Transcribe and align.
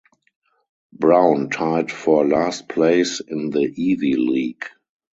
Brown 0.93 1.51
tied 1.51 1.91
for 1.91 2.25
last 2.27 2.67
place 2.67 3.19
in 3.19 3.51
the 3.51 3.65
Ivy 3.65 4.15
League. 4.15 4.65